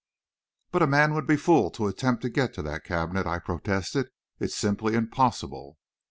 [0.71, 3.37] "But a man would be a fool to attempt to get to that cabinet," I
[3.37, 4.09] protested.
[4.39, 5.77] "It's simply impossible."